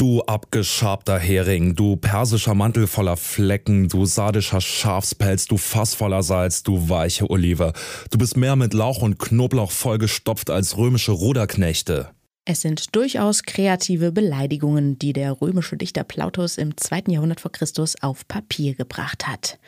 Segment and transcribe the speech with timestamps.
[0.00, 6.62] Du abgeschabter Hering, du persischer Mantel voller Flecken, du sardischer Schafspelz, du Fass voller Salz,
[6.62, 7.74] du weiche Olive.
[8.10, 12.08] Du bist mehr mit Lauch und Knoblauch vollgestopft als römische Ruderknechte.
[12.46, 17.94] Es sind durchaus kreative Beleidigungen, die der römische Dichter Plautus im zweiten Jahrhundert vor Christus
[18.00, 19.58] auf Papier gebracht hat.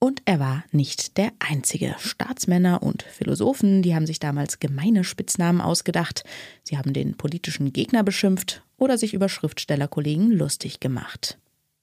[0.00, 1.94] Und er war nicht der einzige.
[2.00, 6.24] Staatsmänner und Philosophen, die haben sich damals gemeine Spitznamen ausgedacht.
[6.64, 11.38] Sie haben den politischen Gegner beschimpft oder sich über Schriftstellerkollegen lustig gemacht.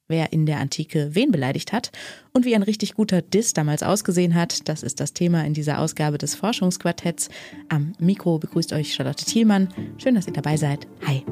[0.10, 1.92] Wer in der Antike wen beleidigt hat
[2.34, 5.80] und wie ein richtig guter Diss damals ausgesehen hat, das ist das Thema in dieser
[5.80, 7.30] Ausgabe des Forschungsquartetts.
[7.70, 9.70] Am Mikro begrüßt euch Charlotte Thielmann.
[9.98, 10.88] Schön, dass ihr dabei seid.
[11.08, 11.24] Hi.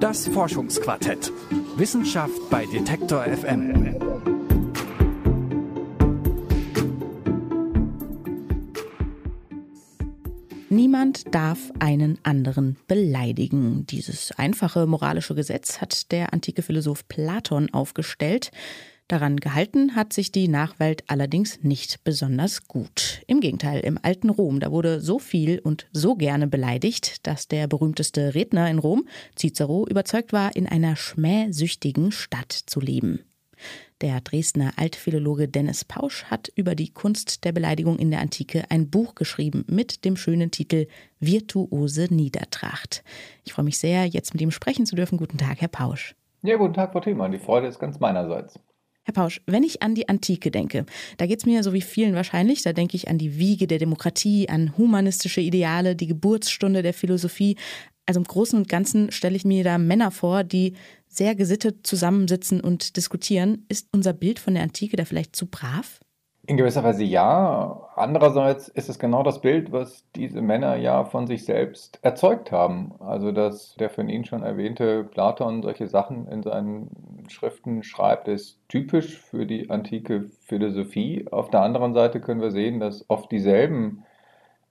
[0.00, 1.32] Das Forschungsquartett.
[1.76, 3.81] Wissenschaft bei Detektor FM.
[10.82, 13.86] Niemand darf einen anderen beleidigen.
[13.86, 18.50] Dieses einfache moralische Gesetz hat der antike Philosoph Platon aufgestellt.
[19.06, 23.22] Daran gehalten hat sich die Nachwelt allerdings nicht besonders gut.
[23.28, 27.68] Im Gegenteil, im alten Rom, da wurde so viel und so gerne beleidigt, dass der
[27.68, 29.06] berühmteste Redner in Rom,
[29.38, 33.20] Cicero, überzeugt war, in einer schmähsüchtigen Stadt zu leben.
[34.02, 38.90] Der Dresdner Altphilologe Dennis Pausch hat über die Kunst der Beleidigung in der Antike ein
[38.90, 40.88] Buch geschrieben mit dem schönen Titel
[41.20, 43.04] Virtuose Niedertracht.
[43.44, 45.18] Ich freue mich sehr, jetzt mit ihm sprechen zu dürfen.
[45.18, 46.16] Guten Tag, Herr Pausch.
[46.42, 47.30] Ja, guten Tag, Frau Thiemann.
[47.30, 48.58] Die Freude ist ganz meinerseits.
[49.04, 50.84] Herr Pausch, wenn ich an die Antike denke,
[51.18, 53.78] da geht es mir so wie vielen wahrscheinlich, da denke ich an die Wiege der
[53.78, 57.56] Demokratie, an humanistische Ideale, die Geburtsstunde der Philosophie.
[58.04, 60.74] Also im Großen und Ganzen stelle ich mir da Männer vor, die
[61.16, 63.66] sehr gesittet zusammensitzen und diskutieren.
[63.68, 66.00] Ist unser Bild von der Antike da vielleicht zu brav?
[66.44, 67.88] In gewisser Weise ja.
[67.94, 72.94] Andererseits ist es genau das Bild, was diese Männer ja von sich selbst erzeugt haben.
[72.98, 78.58] Also, dass der von Ihnen schon erwähnte Platon solche Sachen in seinen Schriften schreibt, ist
[78.68, 81.26] typisch für die antike Philosophie.
[81.30, 84.02] Auf der anderen Seite können wir sehen, dass oft dieselben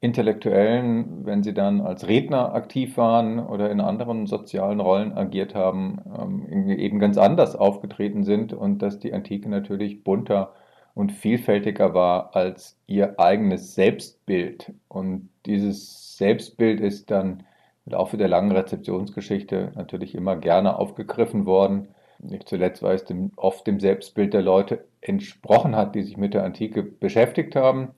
[0.03, 6.01] Intellektuellen, wenn sie dann als Redner aktiv waren oder in anderen sozialen Rollen agiert haben,
[6.19, 10.53] ähm, eben ganz anders aufgetreten sind und dass die Antike natürlich bunter
[10.95, 14.73] und vielfältiger war als ihr eigenes Selbstbild.
[14.87, 17.43] Und dieses Selbstbild ist dann
[17.85, 21.89] im Laufe der langen Rezeptionsgeschichte natürlich immer gerne aufgegriffen worden.
[22.17, 26.33] Nicht zuletzt, weil es dem, oft dem Selbstbild der Leute entsprochen hat, die sich mit
[26.33, 27.89] der Antike beschäftigt haben.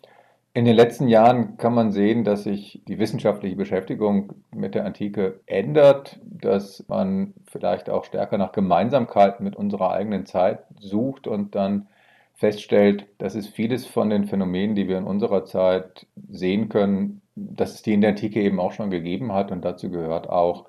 [0.55, 5.39] In den letzten Jahren kann man sehen, dass sich die wissenschaftliche Beschäftigung mit der Antike
[5.47, 11.87] ändert, dass man vielleicht auch stärker nach Gemeinsamkeiten mit unserer eigenen Zeit sucht und dann
[12.35, 17.75] feststellt, dass es vieles von den Phänomenen, die wir in unserer Zeit sehen können, dass
[17.75, 20.65] es die in der Antike eben auch schon gegeben hat und dazu gehört auch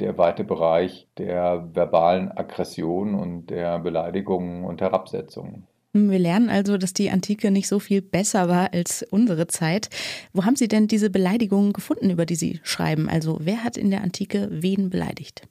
[0.00, 5.67] der weite Bereich der verbalen Aggression und der Beleidigungen und Herabsetzungen.
[5.92, 9.88] Wir lernen also, dass die Antike nicht so viel besser war als unsere Zeit.
[10.32, 13.08] Wo haben Sie denn diese Beleidigungen gefunden, über die Sie schreiben?
[13.08, 15.48] Also wer hat in der Antike wen beleidigt?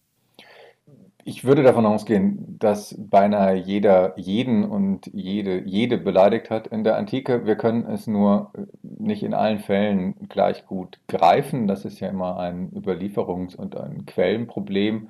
[1.29, 6.95] Ich würde davon ausgehen, dass beinahe jeder jeden und jede, jede beleidigt hat in der
[6.95, 7.45] Antike.
[7.45, 11.67] Wir können es nur nicht in allen Fällen gleich gut greifen.
[11.67, 15.09] Das ist ja immer ein Überlieferungs- und ein Quellenproblem.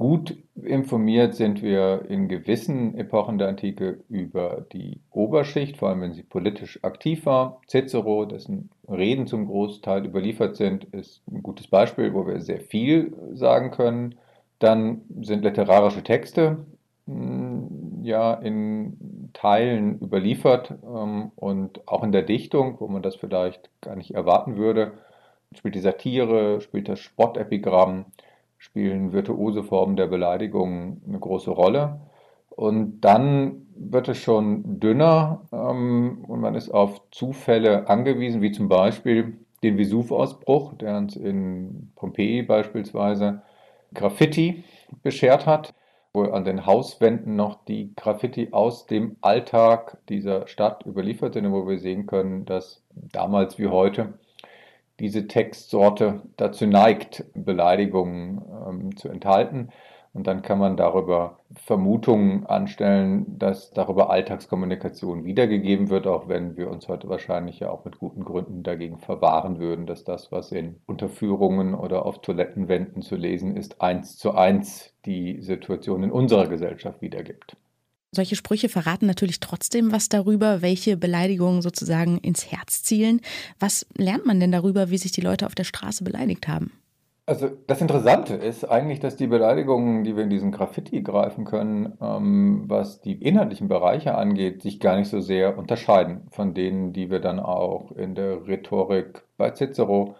[0.00, 6.14] Gut informiert sind wir in gewissen Epochen der Antike über die Oberschicht, vor allem wenn
[6.14, 7.60] sie politisch aktiv war.
[7.68, 13.14] Cicero, dessen Reden zum Großteil überliefert sind, ist ein gutes Beispiel, wo wir sehr viel
[13.34, 14.14] sagen können.
[14.58, 16.64] Dann sind literarische Texte
[17.06, 23.68] hm, ja in Teilen überliefert ähm, und auch in der Dichtung, wo man das vielleicht
[23.82, 24.92] gar nicht erwarten würde,
[25.54, 28.06] spielt die Satire, spielt das Spottepigramm
[28.60, 31.98] spielen virtuose Formen der Beleidigung eine große Rolle.
[32.50, 38.68] Und dann wird es schon dünner ähm, und man ist auf Zufälle angewiesen, wie zum
[38.68, 43.42] Beispiel den Vesuv-Ausbruch, der uns in Pompeji beispielsweise
[43.94, 44.62] Graffiti
[45.02, 45.72] beschert hat,
[46.12, 51.66] wo an den Hauswänden noch die Graffiti aus dem Alltag dieser Stadt überliefert sind, wo
[51.66, 54.18] wir sehen können, dass damals wie heute
[55.00, 59.70] diese Textsorte dazu neigt, Beleidigungen ähm, zu enthalten.
[60.12, 66.68] Und dann kann man darüber Vermutungen anstellen, dass darüber Alltagskommunikation wiedergegeben wird, auch wenn wir
[66.68, 70.80] uns heute wahrscheinlich ja auch mit guten Gründen dagegen verwahren würden, dass das, was in
[70.86, 77.00] Unterführungen oder auf Toilettenwänden zu lesen ist, eins zu eins die Situation in unserer Gesellschaft
[77.02, 77.56] wiedergibt.
[78.12, 83.20] Solche Sprüche verraten natürlich trotzdem was darüber, welche Beleidigungen sozusagen ins Herz zielen.
[83.60, 86.72] Was lernt man denn darüber, wie sich die Leute auf der Straße beleidigt haben?
[87.26, 91.96] Also das Interessante ist eigentlich, dass die Beleidigungen, die wir in diesen Graffiti greifen können,
[92.00, 97.08] ähm, was die inhaltlichen Bereiche angeht, sich gar nicht so sehr unterscheiden von denen, die
[97.08, 100.16] wir dann auch in der Rhetorik bei Cicero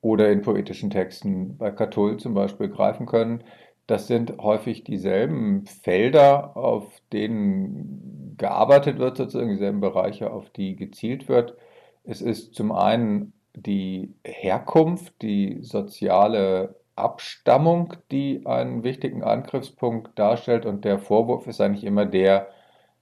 [0.00, 3.42] oder in poetischen Texten bei Catull zum Beispiel greifen können.
[3.86, 11.28] Das sind häufig dieselben Felder, auf denen gearbeitet wird, sozusagen dieselben Bereiche, auf die gezielt
[11.28, 11.56] wird.
[12.04, 20.66] Es ist zum einen die Herkunft, die soziale Abstammung, die einen wichtigen Angriffspunkt darstellt.
[20.66, 22.48] Und der Vorwurf ist eigentlich immer der,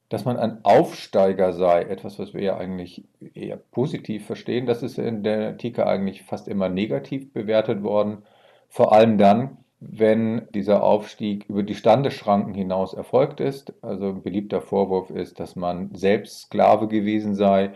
[0.08, 4.66] dass man ein Aufsteiger sei, etwas, was wir ja eigentlich eher positiv verstehen.
[4.66, 8.24] Das ist in der Antike eigentlich fast immer negativ bewertet worden.
[8.68, 9.58] Vor allem dann,
[9.90, 13.74] wenn dieser Aufstieg über die Standesschranken hinaus erfolgt ist.
[13.82, 17.72] Also ein beliebter Vorwurf ist, dass man selbst Sklave gewesen sei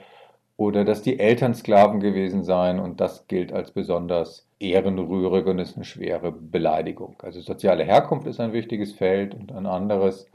[0.56, 5.76] oder dass die Eltern Sklaven gewesen seien und das gilt als besonders ehrenrührig und ist
[5.76, 7.16] eine schwere Beleidigung.
[7.22, 10.30] Also soziale Herkunft ist ein wichtiges Feld und ein anderes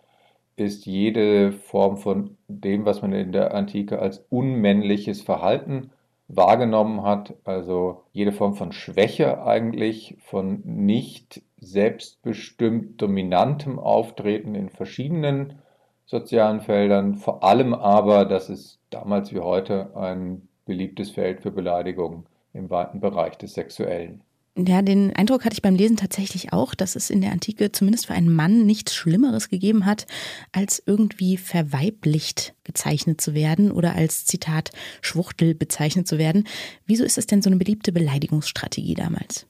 [0.57, 5.91] ist jede Form von dem, was man in der Antike als unmännliches Verhalten
[6.35, 15.59] wahrgenommen hat, also jede Form von Schwäche eigentlich, von nicht selbstbestimmt dominantem Auftreten in verschiedenen
[16.05, 22.25] sozialen Feldern, vor allem aber, dass es damals wie heute ein beliebtes Feld für Beleidigung
[22.53, 24.21] im weiten Bereich des Sexuellen.
[24.57, 28.07] Ja, den Eindruck hatte ich beim Lesen tatsächlich auch, dass es in der Antike zumindest
[28.07, 30.07] für einen Mann nichts Schlimmeres gegeben hat,
[30.51, 36.47] als irgendwie verweiblicht gezeichnet zu werden oder als Zitat Schwuchtel bezeichnet zu werden.
[36.85, 39.47] Wieso ist es denn so eine beliebte Beleidigungsstrategie damals?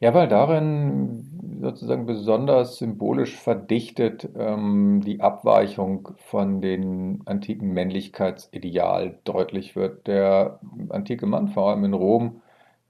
[0.00, 9.76] Ja, weil darin sozusagen besonders symbolisch verdichtet ähm, die Abweichung von den antiken Männlichkeitsideal deutlich
[9.76, 10.06] wird.
[10.06, 10.58] Der
[10.90, 12.42] antike Mann, vor allem in Rom,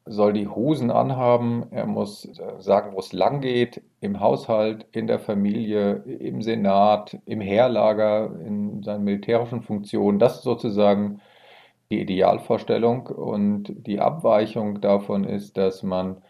[0.07, 5.07] soll die Hosen anhaben, er muss äh, sagen, wo es lang geht, im Haushalt, in
[5.07, 10.19] der Familie, im Senat, im Heerlager, in seinen militärischen Funktionen.
[10.19, 11.21] Das ist sozusagen
[11.91, 13.07] die Idealvorstellung.
[13.07, 16.23] Und die Abweichung davon ist, dass man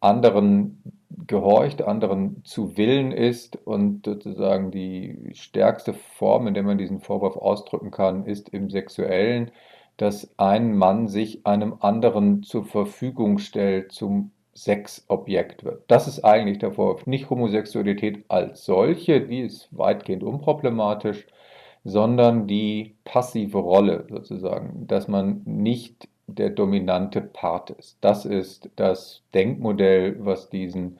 [0.00, 0.82] anderen
[1.26, 3.56] gehorcht, anderen zu Willen ist.
[3.66, 9.50] Und sozusagen die stärkste Form, in der man diesen Vorwurf ausdrücken kann, ist im sexuellen,
[9.96, 15.84] dass ein Mann sich einem anderen zur Verfügung stellt, zum Sexobjekt wird.
[15.86, 17.06] Das ist eigentlich der Vorwurf.
[17.06, 21.26] Nicht Homosexualität als solche, die ist weitgehend unproblematisch,
[21.84, 27.98] sondern die passive Rolle sozusagen, dass man nicht der dominante Part ist.
[28.00, 30.98] Das ist das Denkmodell, was diesen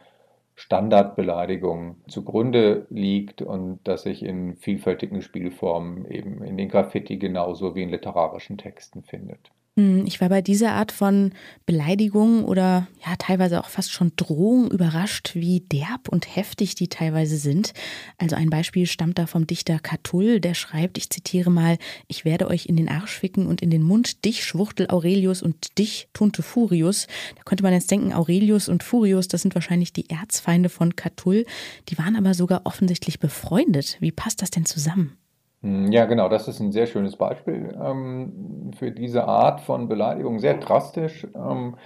[0.56, 7.82] Standardbeleidigungen zugrunde liegt und das sich in vielfältigen Spielformen eben in den Graffiti genauso wie
[7.82, 9.52] in literarischen Texten findet.
[9.78, 11.32] Hm, ich war bei dieser Art von
[11.66, 17.36] Beleidigung oder ja teilweise auch fast schon Drohung überrascht, wie derb und heftig die teilweise
[17.36, 17.74] sind.
[18.16, 21.76] Also ein Beispiel stammt da vom Dichter Catull, der schreibt, ich zitiere mal,
[22.08, 25.76] ich werde euch in den Arsch ficken und in den Mund, dich Schwuchtel Aurelius und
[25.76, 27.06] dich Tunte Furius.
[27.36, 31.44] Da könnte man jetzt denken, Aurelius und Furius, das sind wahrscheinlich die Erzfeinde von Catull.
[31.90, 33.98] Die waren aber sogar offensichtlich befreundet.
[34.00, 35.18] Wie passt das denn zusammen?
[35.62, 40.38] Hm, ja, genau, das ist ein sehr schönes Beispiel ähm, für diese Art von Beleidigung,
[40.38, 41.76] sehr drastisch ähm,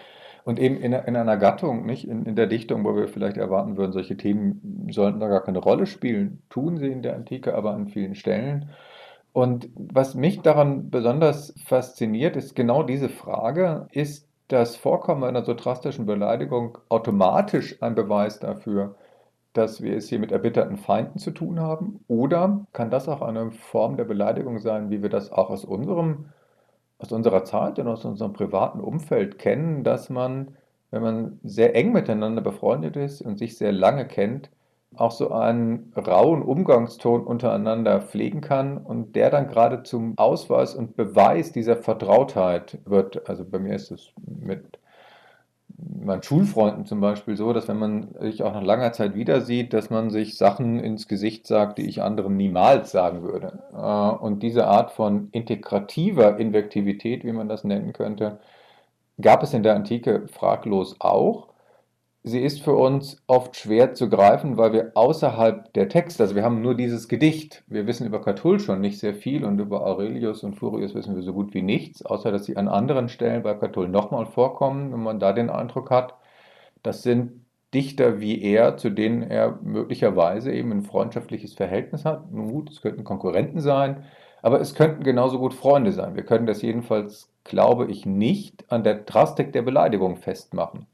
[0.45, 3.77] und eben in, in einer Gattung, nicht in, in der Dichtung, wo wir vielleicht erwarten
[3.77, 7.73] würden, solche Themen sollten da gar keine Rolle spielen, tun sie in der Antike aber
[7.73, 8.71] an vielen Stellen.
[9.33, 15.55] Und was mich daran besonders fasziniert, ist genau diese Frage, ist das Vorkommen einer so
[15.55, 18.97] drastischen Beleidigung automatisch ein Beweis dafür,
[19.53, 22.05] dass wir es hier mit erbitterten Feinden zu tun haben?
[22.09, 26.27] Oder kann das auch eine Form der Beleidigung sein, wie wir das auch aus unserem,
[26.99, 30.57] aus unserer Zeit und aus unserem privaten Umfeld kennen, dass man,
[30.91, 34.51] wenn man sehr eng miteinander befreundet ist und sich sehr lange kennt,
[34.97, 40.97] auch so einen rauen Umgangston untereinander pflegen kann und der dann gerade zum Ausweis und
[40.97, 43.29] Beweis dieser Vertrautheit wird.
[43.29, 44.79] Also bei mir ist es mit
[46.05, 49.73] meinen Schulfreunden zum Beispiel so, dass wenn man sich auch nach langer Zeit wieder sieht,
[49.73, 53.61] dass man sich Sachen ins Gesicht sagt, die ich anderen niemals sagen würde.
[53.73, 58.39] Äh, und diese Art von integrativer Invektivität, wie man das nennen könnte,
[59.21, 61.50] gab es in der Antike fraglos auch
[62.23, 66.45] sie ist für uns oft schwer zu greifen, weil wir außerhalb der Texte, also wir
[66.45, 70.45] haben nur dieses Gedicht, wir wissen über Catull schon nicht sehr viel und über Aurelius
[70.45, 73.55] und Furius wissen wir so gut wie nichts, außer dass sie an anderen Stellen bei
[73.55, 76.15] Catull nochmal vorkommen, wenn man da den Eindruck hat,
[76.83, 82.33] das sind Dichter wie er, zu denen er möglicherweise eben ein freundschaftliches Verhältnis hat.
[82.33, 84.05] Nun gut, es könnten Konkurrenten sein,
[84.43, 86.17] aber es könnten genauso gut Freunde sein.
[86.17, 90.87] Wir können das jedenfalls, glaube ich, nicht an der Drastik der Beleidigung festmachen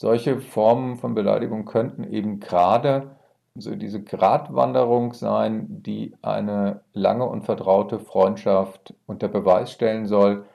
[0.00, 3.10] solche Formen von Beleidigung könnten eben gerade
[3.54, 10.46] so diese Gratwanderung sein, die eine lange und vertraute Freundschaft unter Beweis stellen soll.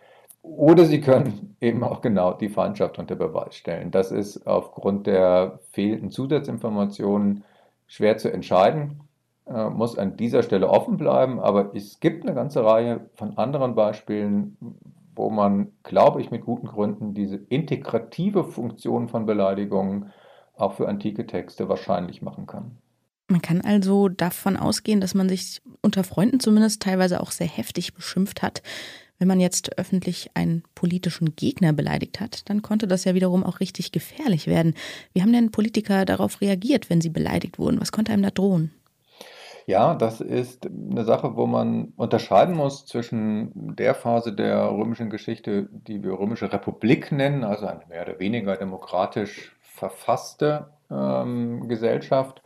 [0.41, 3.91] Oder sie können eben auch genau die Feindschaft unter Beweis stellen.
[3.91, 7.43] Das ist aufgrund der fehlenden Zusatzinformationen
[7.85, 9.01] schwer zu entscheiden,
[9.45, 11.39] äh, muss an dieser Stelle offen bleiben.
[11.39, 14.57] Aber es gibt eine ganze Reihe von anderen Beispielen,
[15.15, 20.11] wo man, glaube ich, mit guten Gründen diese integrative Funktion von Beleidigungen
[20.55, 22.77] auch für antike Texte wahrscheinlich machen kann.
[23.27, 27.93] Man kann also davon ausgehen, dass man sich unter Freunden zumindest teilweise auch sehr heftig
[27.93, 28.61] beschimpft hat.
[29.17, 33.61] Wenn man jetzt öffentlich einen politischen Gegner beleidigt hat, dann konnte das ja wiederum auch
[33.61, 34.75] richtig gefährlich werden.
[35.13, 37.79] Wie haben denn Politiker darauf reagiert, wenn sie beleidigt wurden?
[37.79, 38.71] Was konnte einem da drohen?
[39.67, 45.67] Ja, das ist eine Sache, wo man unterscheiden muss zwischen der Phase der römischen Geschichte,
[45.71, 52.43] die wir Römische Republik nennen, also eine mehr oder weniger demokratisch verfasste ähm, Gesellschaft,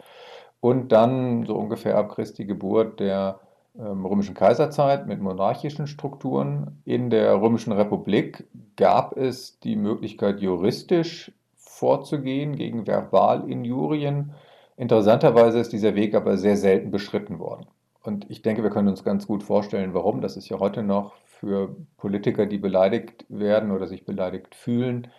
[0.62, 3.40] und dann so ungefähr ab Christi Geburt der
[3.78, 6.82] ähm, römischen Kaiserzeit mit monarchischen Strukturen.
[6.86, 8.46] In der römischen Republik
[8.76, 14.34] gab es die Möglichkeit, juristisch vorzugehen gegen Verbalinjurien.
[14.80, 17.66] Interessanterweise ist dieser Weg aber sehr selten beschritten worden.
[18.02, 20.22] Und ich denke, wir können uns ganz gut vorstellen, warum.
[20.22, 25.10] Das ist ja heute noch für Politiker, die beleidigt werden oder sich beleidigt fühlen,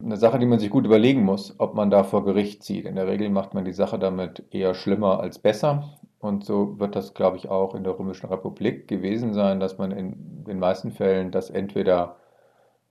[0.00, 2.84] eine Sache, die man sich gut überlegen muss, ob man da vor Gericht zieht.
[2.86, 5.98] In der Regel macht man die Sache damit eher schlimmer als besser.
[6.20, 9.90] Und so wird das, glaube ich, auch in der Römischen Republik gewesen sein, dass man
[9.90, 12.18] in den meisten Fällen das entweder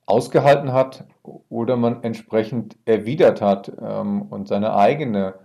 [0.07, 1.05] ausgehalten hat
[1.47, 5.35] oder man entsprechend erwidert hat ähm, und seine eigene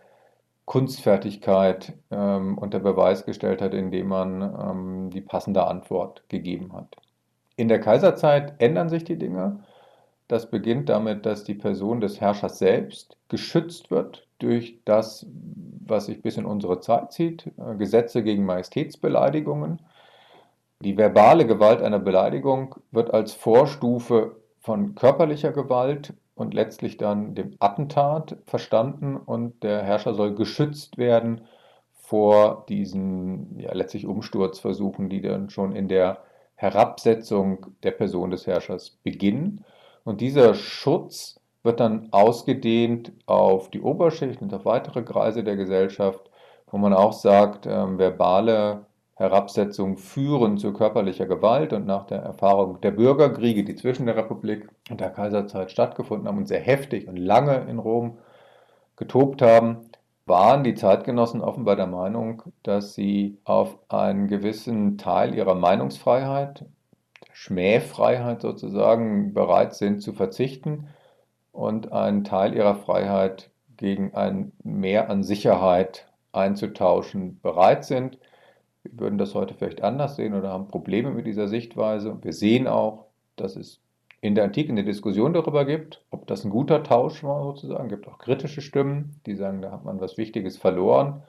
[0.70, 6.94] Kunstfertigkeit ähm, unter Beweis gestellt hat, indem man ähm, die passende Antwort gegeben hat.
[7.56, 9.64] In der Kaiserzeit ändern sich die Dinge.
[10.28, 15.26] Das beginnt damit, dass die Person des Herrschers selbst geschützt wird durch das,
[15.84, 19.80] was sich bis in unsere Zeit zieht, äh, Gesetze gegen Majestätsbeleidigungen.
[20.84, 27.54] Die verbale Gewalt einer Beleidigung wird als Vorstufe von körperlicher Gewalt und letztlich dann dem
[27.58, 31.42] Attentat verstanden und der Herrscher soll geschützt werden
[31.92, 36.22] vor diesen ja, letztlich Umsturzversuchen, die dann schon in der
[36.54, 39.66] Herabsetzung der Person des Herrschers beginnen.
[40.02, 46.30] Und dieser Schutz wird dann ausgedehnt auf die Oberschicht und auf weitere Kreise der Gesellschaft,
[46.70, 48.86] wo man auch sagt, ähm, verbale
[49.20, 54.68] Herabsetzung führen zu körperlicher Gewalt und nach der Erfahrung der Bürgerkriege, die zwischen der Republik
[54.90, 58.18] und der Kaiserzeit stattgefunden haben und sehr heftig und lange in Rom
[58.96, 59.90] getobt haben,
[60.26, 66.64] waren die Zeitgenossen offenbar der Meinung, dass sie auf einen gewissen Teil ihrer Meinungsfreiheit
[67.32, 70.88] Schmähfreiheit sozusagen bereit sind zu verzichten
[71.52, 78.18] und einen Teil ihrer Freiheit gegen ein Mehr an Sicherheit einzutauschen bereit sind.
[78.82, 82.18] Wir würden das heute vielleicht anders sehen oder haben Probleme mit dieser Sichtweise.
[82.22, 83.06] Wir sehen auch,
[83.36, 83.80] dass es
[84.20, 87.84] in der Antike eine Diskussion darüber gibt, ob das ein guter Tausch war sozusagen.
[87.84, 91.22] Es gibt auch kritische Stimmen, die sagen, da hat man was Wichtiges verloren.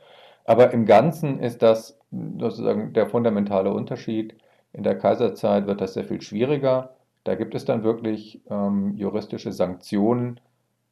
[0.46, 4.36] Aber im Ganzen ist das sozusagen der fundamentale Unterschied
[4.74, 6.96] in der Kaiserzeit wird das sehr viel schwieriger.
[7.24, 10.40] Da gibt es dann wirklich ähm, juristische Sanktionen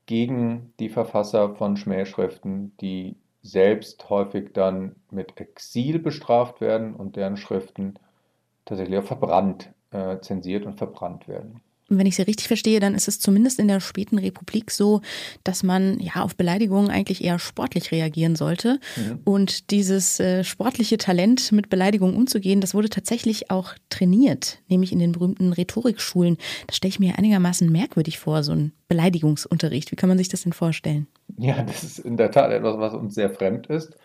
[0.05, 7.37] gegen die Verfasser von Schmähschriften, die selbst häufig dann mit Exil bestraft werden und deren
[7.37, 7.95] Schriften
[8.65, 11.61] tatsächlich auch verbrannt, äh, zensiert und verbrannt werden.
[11.89, 15.01] Und wenn ich Sie richtig verstehe, dann ist es zumindest in der späten Republik so,
[15.43, 18.79] dass man ja auf Beleidigungen eigentlich eher sportlich reagieren sollte.
[18.95, 19.19] Mhm.
[19.23, 24.99] Und dieses äh, sportliche Talent, mit Beleidigungen umzugehen, das wurde tatsächlich auch trainiert, nämlich in
[24.99, 26.37] den berühmten Rhetorikschulen.
[26.67, 29.91] Das stelle ich mir einigermaßen merkwürdig vor, so ein Beleidigungsunterricht.
[29.91, 31.07] Wie kann man sich das denn vorstellen?
[31.41, 33.97] Ja, das ist in der Tat etwas, was uns sehr fremd ist.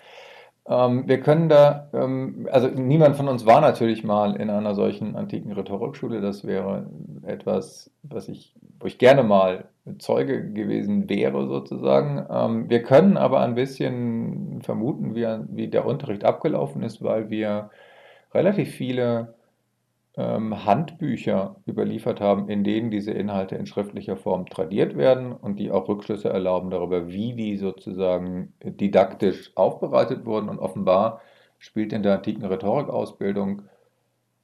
[0.69, 5.17] Ähm, wir können da, ähm, also niemand von uns war natürlich mal in einer solchen
[5.17, 6.21] antiken Rhetorikschule.
[6.21, 6.87] Das wäre
[7.27, 9.67] etwas, was ich, wo ich gerne mal
[9.99, 12.27] Zeuge gewesen wäre, sozusagen.
[12.31, 17.71] Ähm, wir können aber ein bisschen vermuten, wie, wie der Unterricht abgelaufen ist, weil wir
[18.35, 19.35] relativ viele
[20.17, 25.89] Handbücher überliefert haben, in denen diese Inhalte in schriftlicher Form tradiert werden und die auch
[25.89, 30.49] Rückschlüsse erlauben darüber, wie die sozusagen didaktisch aufbereitet wurden.
[30.49, 31.21] Und offenbar
[31.59, 33.63] spielt in der antiken Rhetorikausbildung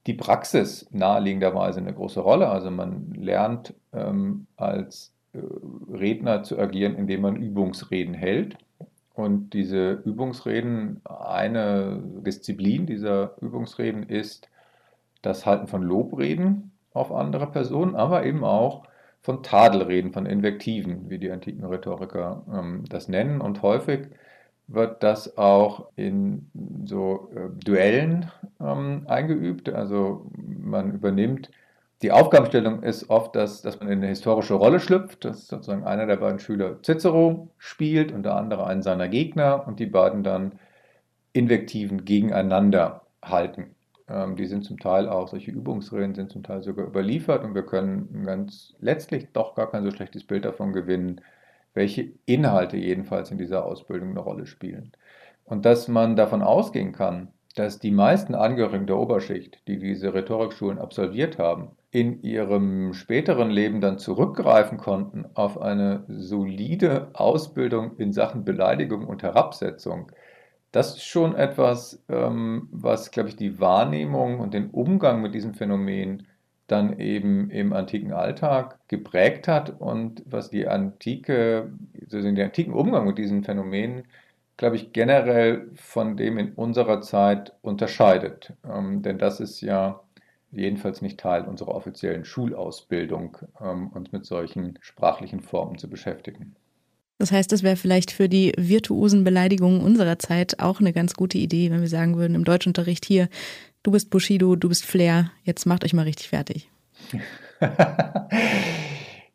[0.07, 2.49] die Praxis naheliegenderweise eine große Rolle.
[2.49, 5.39] Also man lernt ähm, als äh,
[5.93, 8.57] Redner zu agieren, indem man Übungsreden hält.
[9.13, 14.50] Und diese Übungsreden, eine Disziplin dieser Übungsreden ist
[15.21, 18.83] das Halten von Lobreden auf andere Personen, aber eben auch
[19.21, 23.39] von Tadel reden, von Invektiven, wie die antiken Rhetoriker ähm, das nennen.
[23.39, 24.07] Und häufig
[24.67, 26.49] wird das auch in
[26.85, 29.69] so äh, Duellen ähm, eingeübt.
[29.69, 31.51] Also man übernimmt,
[32.01, 36.07] die Aufgabenstellung ist oft, dass, dass man in eine historische Rolle schlüpft, dass sozusagen einer
[36.07, 40.53] der beiden Schüler Cicero spielt und der andere einen seiner Gegner und die beiden dann
[41.33, 43.75] Invektiven gegeneinander halten.
[44.11, 47.65] Ähm, die sind zum Teil auch, solche Übungsreden sind zum Teil sogar überliefert und wir
[47.65, 51.21] können ganz letztlich doch gar kein so schlechtes Bild davon gewinnen,
[51.73, 54.91] welche Inhalte jedenfalls in dieser Ausbildung eine Rolle spielen.
[55.45, 60.79] Und dass man davon ausgehen kann, dass die meisten Angehörigen der Oberschicht, die diese Rhetorikschulen
[60.79, 68.45] absolviert haben, in ihrem späteren Leben dann zurückgreifen konnten auf eine solide Ausbildung in Sachen
[68.45, 70.11] Beleidigung und Herabsetzung,
[70.71, 75.53] das ist schon etwas, ähm, was, glaube ich, die Wahrnehmung und den Umgang mit diesem
[75.53, 76.27] Phänomen
[76.67, 83.05] dann eben im antiken Alltag geprägt hat und was die antike, also den antiken Umgang
[83.05, 84.05] mit diesen Phänomenen,
[84.55, 88.53] glaube ich, generell von dem in unserer Zeit unterscheidet.
[88.63, 90.01] Ähm, denn das ist ja
[90.51, 96.55] jedenfalls nicht Teil unserer offiziellen Schulausbildung, ähm, uns mit solchen sprachlichen Formen zu beschäftigen.
[97.21, 101.37] Das heißt, es wäre vielleicht für die virtuosen Beleidigungen unserer Zeit auch eine ganz gute
[101.37, 103.29] Idee, wenn wir sagen würden im Deutschunterricht hier,
[103.83, 106.71] du bist Bushido, du bist Flair, jetzt macht euch mal richtig fertig.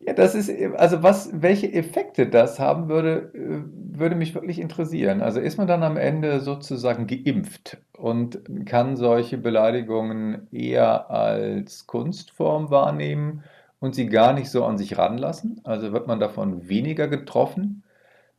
[0.00, 3.62] ja, das ist, also was, welche Effekte das haben würde, äh,
[3.96, 5.20] würde mich wirklich interessieren.
[5.20, 12.68] Also ist man dann am Ende sozusagen geimpft und kann solche Beleidigungen eher als Kunstform
[12.70, 13.44] wahrnehmen
[13.86, 15.60] und sie gar nicht so an sich ranlassen?
[15.64, 17.84] Also wird man davon weniger getroffen?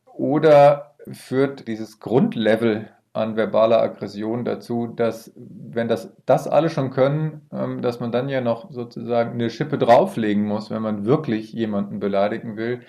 [0.04, 7.48] Oder führt dieses Grundlevel an verbaler Aggression dazu, dass, wenn das, das alle schon können,
[7.52, 11.98] ähm, dass man dann ja noch sozusagen eine Schippe drauflegen muss, wenn man wirklich jemanden
[11.98, 12.82] beleidigen will,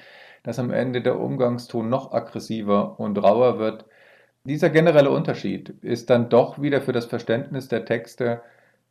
[0.43, 3.85] dass am Ende der Umgangston noch aggressiver und rauer wird.
[4.43, 8.41] Dieser generelle Unterschied ist dann doch wieder für das Verständnis der Texte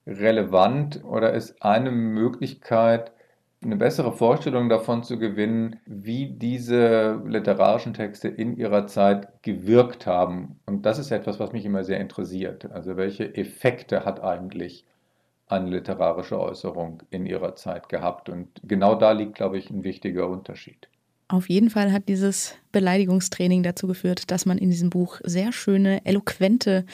[0.06, 3.12] relevant oder ist eine Möglichkeit,
[3.62, 10.60] eine bessere Vorstellung davon zu gewinnen, wie diese literarischen Texte in ihrer Zeit gewirkt haben.
[10.66, 12.70] Und das ist etwas, was mich immer sehr interessiert.
[12.70, 14.84] Also welche Effekte hat eigentlich
[15.48, 18.28] eine literarische Äußerung in ihrer Zeit gehabt?
[18.28, 20.88] Und genau da liegt, glaube ich, ein wichtiger Unterschied.
[21.26, 26.04] Auf jeden Fall hat dieses Beleidigungstraining dazu geführt, dass man in diesem Buch sehr schöne,
[26.06, 26.86] eloquente,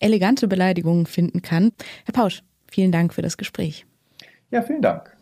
[0.00, 1.72] elegante Beleidigungen finden kann.
[2.04, 3.86] Herr Pausch, vielen Dank für das Gespräch.
[4.50, 5.16] Ja, vielen Dank.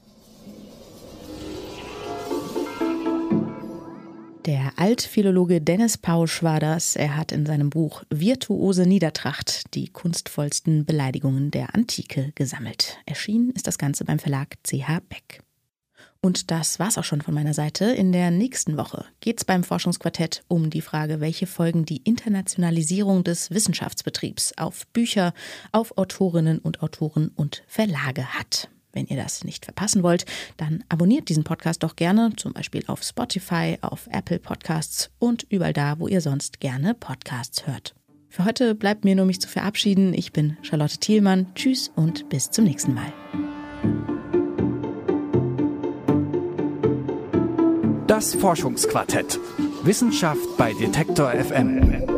[4.49, 6.97] Der Altphilologe Dennis Pausch war das.
[6.97, 12.97] Er hat in seinem Buch Virtuose Niedertracht die kunstvollsten Beleidigungen der Antike gesammelt.
[13.05, 15.43] Erschienen ist das Ganze beim Verlag CH Beck.
[16.23, 17.93] Und das war's auch schon von meiner Seite.
[17.93, 23.51] In der nächsten Woche geht's beim Forschungsquartett um die Frage, welche Folgen die Internationalisierung des
[23.51, 25.35] Wissenschaftsbetriebs auf Bücher,
[25.73, 28.71] auf Autorinnen und Autoren und Verlage hat.
[28.92, 30.24] Wenn ihr das nicht verpassen wollt,
[30.57, 35.72] dann abonniert diesen Podcast doch gerne, zum Beispiel auf Spotify, auf Apple Podcasts und überall
[35.72, 37.94] da, wo ihr sonst gerne Podcasts hört.
[38.29, 40.12] Für heute bleibt mir nur mich zu verabschieden.
[40.14, 41.55] Ich bin Charlotte Thielmann.
[41.55, 43.12] Tschüss und bis zum nächsten Mal.
[48.07, 49.38] Das Forschungsquartett.
[49.83, 52.17] Wissenschaft bei Detektor FM.